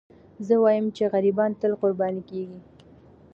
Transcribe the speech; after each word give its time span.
زه 0.47 0.55
وایم 0.63 0.85
چې 0.95 1.03
غریبان 1.13 1.51
تل 1.61 1.71
قرباني 1.81 2.23
کېږي. 2.29 2.59